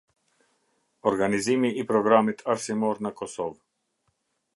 [1.11, 3.61] Organizimi i programit arsimor në Kosovë.